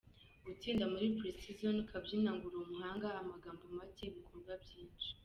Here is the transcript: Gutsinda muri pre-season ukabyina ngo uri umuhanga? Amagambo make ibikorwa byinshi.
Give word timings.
Gutsinda 0.45 0.83
muri 0.91 1.07
pre-season 1.17 1.75
ukabyina 1.83 2.29
ngo 2.35 2.43
uri 2.49 2.57
umuhanga? 2.63 3.07
Amagambo 3.21 3.63
make 3.77 4.03
ibikorwa 4.09 4.51
byinshi. 4.63 5.09